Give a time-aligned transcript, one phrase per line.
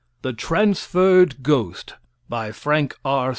[0.23, 1.93] The Transferred Ghost
[2.27, 3.29] BY FRANK R.